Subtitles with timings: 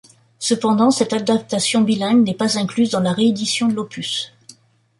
[0.39, 4.33] Cependant cette adaptation bilingue n'est pas incluse dans la réédition de l'opus.